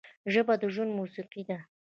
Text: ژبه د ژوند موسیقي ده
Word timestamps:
ژبه 0.33 0.53
د 0.61 0.63
ژوند 0.73 0.91
موسیقي 0.99 1.43
ده 1.49 1.57